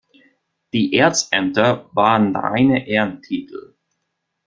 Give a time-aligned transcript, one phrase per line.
[0.73, 3.75] Die Erzämter waren reine Ehrentitel.